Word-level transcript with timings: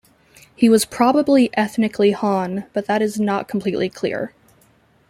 He 0.55 0.67
was 0.67 0.83
probably 0.83 1.55
ethnically 1.55 2.09
Han, 2.09 2.65
but 2.73 2.87
that 2.87 3.03
is 3.03 3.19
not 3.19 3.47
completely 3.47 3.87
clear. 3.87 4.33